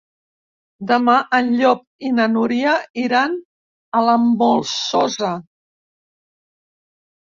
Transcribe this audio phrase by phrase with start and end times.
[0.91, 3.37] Demà en Llop i na Núria iran
[3.99, 5.33] a la Molsosa.